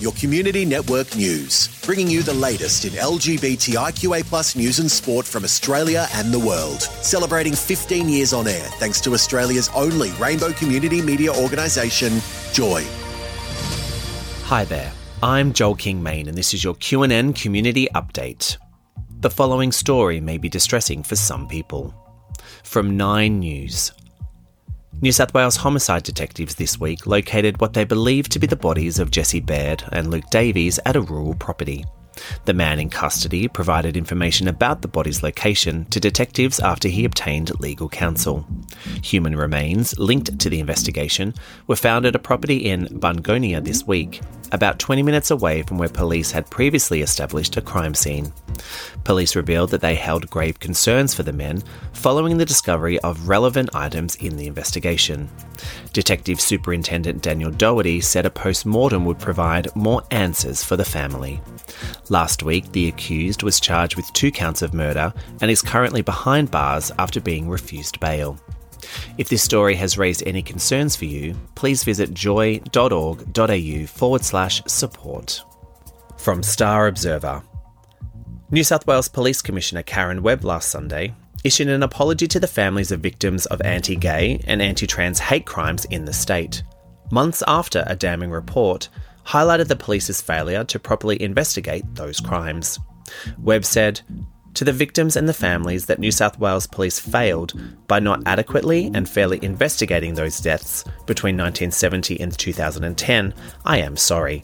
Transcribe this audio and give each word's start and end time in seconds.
your 0.00 0.12
community 0.12 0.64
network 0.64 1.16
news, 1.16 1.68
bringing 1.84 2.08
you 2.08 2.22
the 2.22 2.34
latest 2.34 2.84
in 2.84 2.92
LGBTIQA 2.92 4.24
plus 4.24 4.56
news 4.56 4.78
and 4.78 4.90
sport 4.90 5.26
from 5.26 5.44
Australia 5.44 6.06
and 6.14 6.32
the 6.32 6.38
world. 6.38 6.82
Celebrating 6.82 7.54
15 7.54 8.08
years 8.08 8.32
on 8.32 8.46
air 8.46 8.66
thanks 8.78 9.00
to 9.02 9.12
Australia's 9.12 9.68
only 9.74 10.10
rainbow 10.12 10.52
community 10.52 11.02
media 11.02 11.32
organisation, 11.32 12.20
Joy. 12.52 12.84
Hi 14.44 14.64
there. 14.64 14.92
I'm 15.22 15.52
Joel 15.52 15.74
King 15.74 16.02
Main 16.02 16.28
and 16.28 16.38
this 16.38 16.54
is 16.54 16.62
your 16.62 16.74
QNN 16.74 17.34
community 17.34 17.88
update. 17.94 18.56
The 19.20 19.30
following 19.30 19.72
story 19.72 20.20
may 20.20 20.38
be 20.38 20.48
distressing 20.48 21.02
for 21.02 21.16
some 21.16 21.48
people. 21.48 21.92
From 22.62 22.96
9 22.96 23.40
News. 23.40 23.92
New 25.00 25.12
South 25.12 25.32
Wales 25.32 25.54
homicide 25.54 26.02
detectives 26.02 26.56
this 26.56 26.80
week 26.80 27.06
located 27.06 27.60
what 27.60 27.72
they 27.72 27.84
believe 27.84 28.28
to 28.30 28.40
be 28.40 28.48
the 28.48 28.56
bodies 28.56 28.98
of 28.98 29.12
Jesse 29.12 29.38
Baird 29.38 29.84
and 29.92 30.10
Luke 30.10 30.28
Davies 30.30 30.80
at 30.84 30.96
a 30.96 31.00
rural 31.00 31.34
property. 31.34 31.84
The 32.46 32.54
man 32.54 32.80
in 32.80 32.90
custody 32.90 33.46
provided 33.46 33.96
information 33.96 34.48
about 34.48 34.82
the 34.82 34.88
body's 34.88 35.22
location 35.22 35.84
to 35.90 36.00
detectives 36.00 36.58
after 36.58 36.88
he 36.88 37.04
obtained 37.04 37.60
legal 37.60 37.88
counsel. 37.88 38.44
Human 39.04 39.36
remains 39.36 39.96
linked 40.00 40.36
to 40.40 40.50
the 40.50 40.58
investigation 40.58 41.32
were 41.68 41.76
found 41.76 42.04
at 42.04 42.16
a 42.16 42.18
property 42.18 42.68
in 42.68 42.86
Bungonia 42.86 43.62
this 43.62 43.86
week, 43.86 44.20
about 44.50 44.80
20 44.80 45.04
minutes 45.04 45.30
away 45.30 45.62
from 45.62 45.78
where 45.78 45.88
police 45.88 46.32
had 46.32 46.50
previously 46.50 47.02
established 47.02 47.56
a 47.56 47.62
crime 47.62 47.94
scene. 47.94 48.32
Police 49.04 49.36
revealed 49.36 49.70
that 49.70 49.80
they 49.80 49.94
held 49.94 50.30
grave 50.30 50.60
concerns 50.60 51.14
for 51.14 51.22
the 51.22 51.32
men 51.32 51.62
following 51.92 52.38
the 52.38 52.44
discovery 52.44 52.98
of 53.00 53.28
relevant 53.28 53.70
items 53.74 54.14
in 54.16 54.36
the 54.36 54.46
investigation. 54.46 55.28
Detective 55.92 56.40
Superintendent 56.40 57.22
Daniel 57.22 57.50
Doherty 57.50 58.00
said 58.00 58.26
a 58.26 58.30
post 58.30 58.66
mortem 58.66 59.04
would 59.04 59.18
provide 59.18 59.74
more 59.74 60.02
answers 60.10 60.62
for 60.62 60.76
the 60.76 60.84
family. 60.84 61.40
Last 62.08 62.42
week, 62.42 62.70
the 62.72 62.88
accused 62.88 63.42
was 63.42 63.60
charged 63.60 63.96
with 63.96 64.12
two 64.12 64.30
counts 64.30 64.62
of 64.62 64.74
murder 64.74 65.12
and 65.40 65.50
is 65.50 65.62
currently 65.62 66.02
behind 66.02 66.50
bars 66.50 66.92
after 66.98 67.20
being 67.20 67.48
refused 67.48 68.00
bail. 68.00 68.38
If 69.16 69.28
this 69.28 69.42
story 69.42 69.74
has 69.76 69.98
raised 69.98 70.22
any 70.26 70.42
concerns 70.42 70.94
for 70.96 71.04
you, 71.04 71.34
please 71.54 71.84
visit 71.84 72.14
joy.org.au 72.14 73.86
forward 73.86 74.24
slash 74.24 74.62
support. 74.66 75.42
From 76.16 76.42
Star 76.42 76.86
Observer 76.86 77.42
New 78.50 78.64
South 78.64 78.86
Wales 78.86 79.08
Police 79.08 79.42
Commissioner 79.42 79.82
Karen 79.82 80.22
Webb 80.22 80.42
last 80.42 80.70
Sunday 80.70 81.14
issued 81.44 81.68
an 81.68 81.82
apology 81.82 82.26
to 82.28 82.40
the 82.40 82.46
families 82.46 82.90
of 82.90 83.00
victims 83.00 83.44
of 83.46 83.60
anti 83.60 83.94
gay 83.94 84.40
and 84.46 84.62
anti 84.62 84.86
trans 84.86 85.18
hate 85.18 85.44
crimes 85.44 85.84
in 85.86 86.06
the 86.06 86.14
state, 86.14 86.62
months 87.10 87.42
after 87.46 87.84
a 87.86 87.94
damning 87.94 88.30
report 88.30 88.88
highlighted 89.26 89.68
the 89.68 89.76
police's 89.76 90.22
failure 90.22 90.64
to 90.64 90.78
properly 90.78 91.20
investigate 91.20 91.84
those 91.94 92.20
crimes. 92.20 92.78
Webb 93.38 93.66
said, 93.66 94.00
to 94.54 94.64
the 94.64 94.72
victims 94.72 95.16
and 95.16 95.28
the 95.28 95.34
families 95.34 95.84
that 95.84 95.98
New 95.98 96.10
South 96.10 96.38
Wales 96.38 96.66
Police 96.66 96.98
failed 96.98 97.52
by 97.86 98.00
not 98.00 98.22
adequately 98.24 98.90
and 98.94 99.06
fairly 99.06 99.38
investigating 99.42 100.14
those 100.14 100.40
deaths 100.40 100.84
between 101.06 101.36
1970 101.36 102.18
and 102.18 102.36
2010, 102.36 103.34
I 103.66 103.78
am 103.78 103.96
sorry. 103.98 104.42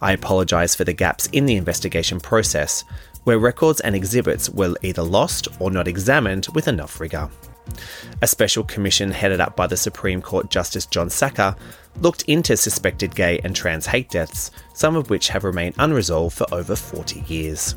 I 0.00 0.12
apologise 0.12 0.74
for 0.74 0.84
the 0.84 0.92
gaps 0.92 1.26
in 1.32 1.46
the 1.46 1.56
investigation 1.56 2.20
process, 2.20 2.84
where 3.24 3.38
records 3.38 3.80
and 3.80 3.94
exhibits 3.94 4.48
were 4.48 4.74
either 4.82 5.02
lost 5.02 5.48
or 5.60 5.70
not 5.70 5.88
examined 5.88 6.48
with 6.54 6.68
enough 6.68 7.00
rigour. 7.00 7.30
A 8.22 8.26
special 8.26 8.64
commission 8.64 9.10
headed 9.10 9.40
up 9.40 9.54
by 9.54 9.66
the 9.66 9.76
Supreme 9.76 10.22
Court 10.22 10.50
Justice 10.50 10.86
John 10.86 11.08
Sackar 11.08 11.56
looked 12.00 12.22
into 12.22 12.56
suspected 12.56 13.14
gay 13.14 13.40
and 13.44 13.54
trans 13.54 13.86
hate 13.86 14.08
deaths, 14.08 14.50
some 14.74 14.96
of 14.96 15.10
which 15.10 15.28
have 15.28 15.44
remained 15.44 15.74
unresolved 15.78 16.36
for 16.36 16.46
over 16.52 16.74
40 16.74 17.20
years. 17.26 17.74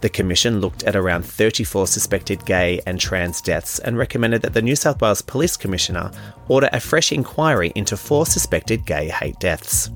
The 0.00 0.08
Commission 0.08 0.60
looked 0.60 0.82
at 0.84 0.96
around 0.96 1.24
34 1.24 1.86
suspected 1.86 2.44
gay 2.44 2.80
and 2.86 3.00
trans 3.00 3.40
deaths 3.40 3.78
and 3.78 3.96
recommended 3.96 4.42
that 4.42 4.54
the 4.54 4.62
New 4.62 4.76
South 4.76 5.00
Wales 5.00 5.22
Police 5.22 5.56
Commissioner 5.56 6.10
order 6.48 6.68
a 6.72 6.80
fresh 6.80 7.12
inquiry 7.12 7.72
into 7.74 7.96
four 7.96 8.26
suspected 8.26 8.84
gay 8.84 9.08
hate 9.08 9.38
deaths. 9.40 9.90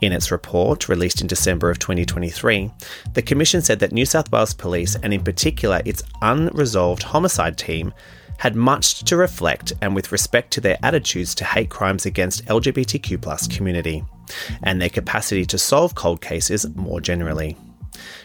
In 0.00 0.12
its 0.12 0.30
report, 0.30 0.88
released 0.88 1.20
in 1.20 1.26
December 1.26 1.70
of 1.70 1.78
2023, 1.78 2.70
the 3.14 3.22
Commission 3.22 3.62
said 3.62 3.78
that 3.80 3.92
New 3.92 4.06
South 4.06 4.30
Wales 4.30 4.54
Police, 4.54 4.96
and 4.96 5.12
in 5.12 5.24
particular 5.24 5.80
its 5.84 6.02
unresolved 6.22 7.02
homicide 7.02 7.56
team, 7.56 7.92
had 8.38 8.54
much 8.54 9.02
to 9.04 9.16
reflect 9.16 9.72
and 9.80 9.94
with 9.94 10.12
respect 10.12 10.52
to 10.52 10.60
their 10.60 10.78
attitudes 10.82 11.34
to 11.34 11.44
hate 11.44 11.70
crimes 11.70 12.04
against 12.04 12.44
LGBTQ 12.46 13.56
community, 13.56 14.04
and 14.62 14.80
their 14.80 14.90
capacity 14.90 15.46
to 15.46 15.58
solve 15.58 15.94
cold 15.94 16.20
cases 16.20 16.66
more 16.74 17.00
generally. 17.00 17.56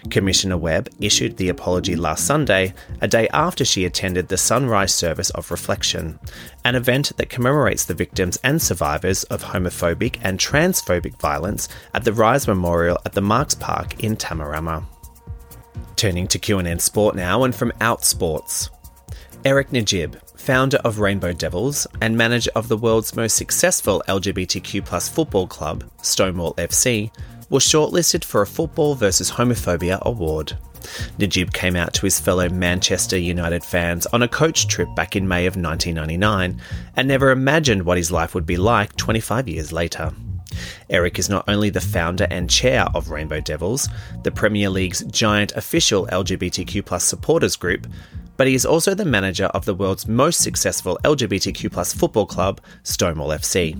Commissioner 0.09 0.57
Webb 0.57 0.89
issued 0.99 1.37
the 1.37 1.49
apology 1.49 1.95
last 1.95 2.25
Sunday, 2.25 2.73
a 3.01 3.07
day 3.07 3.27
after 3.29 3.63
she 3.63 3.85
attended 3.85 4.27
the 4.27 4.37
Sunrise 4.37 4.93
Service 4.93 5.29
of 5.31 5.51
Reflection, 5.51 6.19
an 6.63 6.75
event 6.75 7.11
that 7.17 7.29
commemorates 7.29 7.85
the 7.85 7.93
victims 7.93 8.37
and 8.43 8.61
survivors 8.61 9.23
of 9.25 9.43
homophobic 9.43 10.17
and 10.21 10.39
transphobic 10.39 11.19
violence 11.19 11.69
at 11.93 12.03
the 12.03 12.13
Rise 12.13 12.47
Memorial 12.47 12.97
at 13.05 13.13
the 13.13 13.21
Marks 13.21 13.55
Park 13.55 14.03
in 14.03 14.15
Tamarama. 14.15 14.85
Turning 15.95 16.27
to 16.27 16.39
QNN 16.39 16.81
Sport 16.81 17.15
now 17.15 17.43
and 17.43 17.55
from 17.55 17.71
Outsports. 17.73 18.69
Eric 19.43 19.71
Najib, 19.71 20.17
founder 20.35 20.77
of 20.77 20.99
Rainbow 20.99 21.33
Devils 21.33 21.87
and 22.01 22.17
manager 22.17 22.51
of 22.55 22.67
the 22.67 22.77
world's 22.77 23.15
most 23.15 23.35
successful 23.35 24.03
LGBTQ 24.07 25.09
football 25.09 25.47
club, 25.47 25.83
Stonewall 26.01 26.53
FC, 26.55 27.11
was 27.51 27.63
shortlisted 27.63 28.23
for 28.23 28.41
a 28.41 28.47
Football 28.47 28.95
versus 28.95 29.31
Homophobia 29.31 30.01
award. 30.01 30.57
Najib 31.19 31.51
came 31.53 31.75
out 31.75 31.93
to 31.93 32.05
his 32.05 32.19
fellow 32.19 32.49
Manchester 32.49 33.17
United 33.17 33.63
fans 33.63 34.07
on 34.07 34.23
a 34.23 34.27
coach 34.27 34.67
trip 34.67 34.87
back 34.95 35.15
in 35.15 35.27
May 35.27 35.45
of 35.45 35.55
1999 35.55 36.59
and 36.95 37.07
never 37.07 37.29
imagined 37.29 37.83
what 37.83 37.97
his 37.97 38.09
life 38.09 38.33
would 38.33 38.45
be 38.45 38.57
like 38.57 38.95
25 38.95 39.47
years 39.47 39.71
later. 39.71 40.11
Eric 40.89 41.19
is 41.19 41.29
not 41.29 41.45
only 41.47 41.69
the 41.69 41.81
founder 41.81 42.27
and 42.29 42.49
chair 42.49 42.85
of 42.93 43.09
Rainbow 43.09 43.39
Devils, 43.39 43.87
the 44.23 44.31
Premier 44.31 44.69
League's 44.69 45.03
giant 45.05 45.51
official 45.53 46.07
LGBTQ 46.07 46.99
supporters 46.99 47.55
group, 47.55 47.87
but 48.37 48.47
he 48.47 48.55
is 48.55 48.65
also 48.65 48.95
the 48.95 49.05
manager 49.05 49.45
of 49.45 49.65
the 49.65 49.75
world's 49.75 50.07
most 50.07 50.41
successful 50.41 50.97
LGBTQ 51.03 51.95
football 51.95 52.25
club, 52.25 52.59
Stonewall 52.81 53.29
FC. 53.29 53.77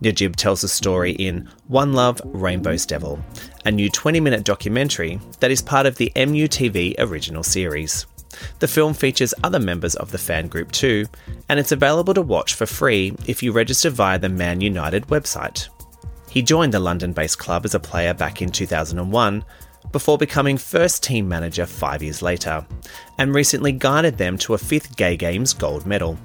Najib 0.00 0.34
tells 0.34 0.62
the 0.62 0.68
story 0.68 1.12
in 1.12 1.48
One 1.68 1.92
Love 1.92 2.20
Rainbow's 2.24 2.86
Devil, 2.86 3.22
a 3.64 3.70
new 3.70 3.88
20 3.88 4.18
minute 4.18 4.42
documentary 4.42 5.20
that 5.38 5.52
is 5.52 5.62
part 5.62 5.86
of 5.86 5.96
the 5.96 6.10
MUTV 6.16 6.96
original 6.98 7.44
series. 7.44 8.06
The 8.58 8.66
film 8.68 8.94
features 8.94 9.34
other 9.44 9.60
members 9.60 9.94
of 9.94 10.10
the 10.10 10.18
fan 10.18 10.48
group 10.48 10.72
too, 10.72 11.06
and 11.48 11.60
it's 11.60 11.70
available 11.72 12.14
to 12.14 12.22
watch 12.22 12.54
for 12.54 12.66
free 12.66 13.14
if 13.26 13.42
you 13.42 13.52
register 13.52 13.90
via 13.90 14.18
the 14.18 14.28
Man 14.28 14.60
United 14.60 15.06
website. 15.06 15.68
He 16.34 16.42
joined 16.42 16.74
the 16.74 16.80
London 16.80 17.12
based 17.12 17.38
club 17.38 17.64
as 17.64 17.76
a 17.76 17.80
player 17.80 18.12
back 18.12 18.42
in 18.42 18.50
2001 18.50 19.44
before 19.92 20.18
becoming 20.18 20.58
first 20.58 21.04
team 21.04 21.28
manager 21.28 21.64
five 21.64 22.02
years 22.02 22.22
later, 22.22 22.66
and 23.18 23.32
recently 23.32 23.70
guided 23.70 24.18
them 24.18 24.36
to 24.38 24.54
a 24.54 24.58
fifth 24.58 24.96
Gay 24.96 25.16
Games 25.16 25.54
gold 25.54 25.86
medal. 25.86 26.18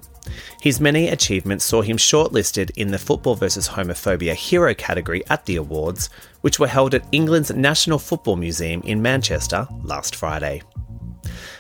His 0.62 0.80
many 0.80 1.10
achievements 1.10 1.64
saw 1.64 1.84
him 1.84 1.98
shortlisted 1.98 2.72
in 2.76 2.90
the 2.90 2.98
Football 2.98 3.36
vs 3.36 3.70
Homophobia 3.70 4.34
Hero 4.34 4.74
category 4.74 5.22
at 5.30 5.46
the 5.46 5.58
awards, 5.58 6.10
which 6.42 6.58
were 6.58 6.68
held 6.68 6.96
at 6.96 7.06
England's 7.12 7.54
National 7.54 8.00
Football 8.00 8.38
Museum 8.38 8.82
in 8.82 9.04
Manchester 9.04 9.68
last 9.84 10.16
Friday. 10.16 10.64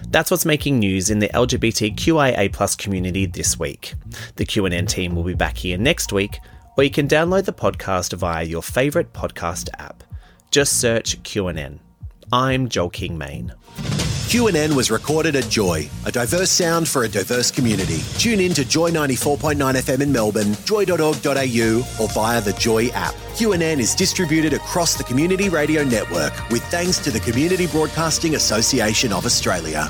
That's 0.08 0.32
what's 0.32 0.46
making 0.46 0.80
news 0.80 1.12
in 1.12 1.20
the 1.20 1.30
LGBTQIA 1.30 2.78
community 2.80 3.28
this 3.28 3.60
week. 3.60 3.94
The 4.38 4.46
QNN 4.46 4.90
team 4.90 5.16
will 5.16 5.24
be 5.24 5.36
back 5.36 5.56
here 5.56 5.78
next 5.78 6.12
week, 6.12 6.40
or 6.78 6.84
you 6.84 6.90
can 6.90 7.08
download 7.08 7.46
the 7.46 7.54
podcast 7.54 8.14
via 8.14 8.44
your 8.44 8.62
favourite 8.64 9.14
podcast 9.14 9.70
app. 9.80 10.04
Just 10.52 10.80
search 10.80 11.22
QNN. 11.24 11.80
I'm 12.32 12.70
Joel 12.70 12.90
King 12.90 13.18
Main. 13.18 13.54
QNN 14.30 14.76
was 14.76 14.92
recorded 14.92 15.36
at 15.36 15.50
Joy, 15.50 15.90
a 16.06 16.12
diverse 16.12 16.52
sound 16.52 16.88
for 16.88 17.04
a 17.04 17.08
diverse 17.10 17.50
community. 17.50 18.02
Tune 18.20 18.40
in 18.40 18.54
to 18.54 18.64
Joy 18.64 18.92
94.9 18.92 19.56
FM 19.58 20.02
in 20.02 20.12
Melbourne, 20.12 20.54
joy.org.au, 20.66 21.88
or 22.00 22.08
via 22.10 22.40
the 22.40 22.54
Joy 22.60 22.90
app. 22.90 23.16
QNN 23.34 23.80
is 23.80 23.96
distributed 23.96 24.54
across 24.54 24.96
the 24.96 25.04
Community 25.04 25.50
Radio 25.50 25.84
Network 25.84 26.32
with 26.50 26.64
thanks 26.66 27.00
to 27.00 27.10
the 27.10 27.20
Community 27.20 27.66
Broadcasting 27.66 28.36
Association 28.36 29.12
of 29.12 29.26
Australia. 29.26 29.90